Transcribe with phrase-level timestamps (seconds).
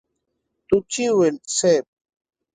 [0.67, 1.83] توپچي وويل: صېب!